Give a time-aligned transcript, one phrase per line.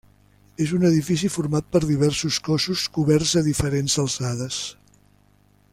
[0.63, 4.63] És un edifici format per diversos cossos coberts a diferents alçades.